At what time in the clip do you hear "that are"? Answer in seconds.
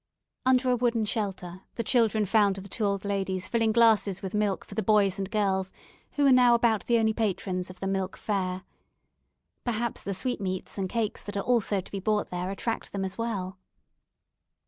11.21-11.41